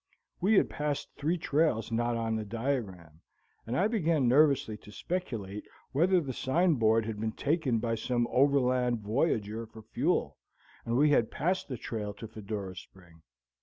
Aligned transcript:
We 0.39 0.55
had 0.55 0.67
passed 0.67 1.09
three 1.15 1.37
trails 1.37 1.91
not 1.91 2.17
on 2.17 2.35
the 2.35 2.43
diagram, 2.43 3.21
and 3.67 3.77
I 3.77 3.87
began 3.87 4.27
nervously 4.27 4.75
to 4.77 4.91
speculate 4.91 5.63
whether 5.91 6.19
the 6.19 6.33
sign 6.33 6.73
board 6.73 7.05
had 7.05 7.19
been 7.19 7.33
taken 7.33 7.77
by 7.77 7.93
some 7.93 8.25
overland 8.31 9.01
voyager 9.01 9.67
for 9.67 9.83
fuel 9.83 10.39
and 10.85 10.97
we 10.97 11.11
had 11.11 11.29
passed 11.29 11.67
the 11.67 11.77
trail 11.77 12.15
to 12.15 12.27
Fedora 12.27 12.75
Spring. 12.77 13.21